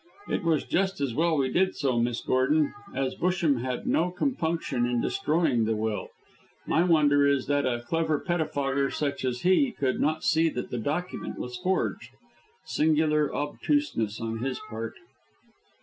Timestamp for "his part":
14.39-14.95